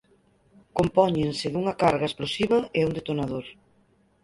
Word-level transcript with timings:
Compóñense 0.77 1.45
dunha 1.51 1.77
carga 1.81 2.07
explosiva 2.09 2.57
e 2.77 2.79
un 2.87 2.91
detonador. 2.97 3.45